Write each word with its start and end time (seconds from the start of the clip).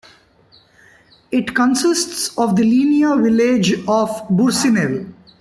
It 1.29 1.53
consists 1.53 2.35
of 2.35 2.55
the 2.55 2.63
linear 2.63 3.15
village 3.21 3.73
of 3.87 4.09
Bursinel. 4.29 5.13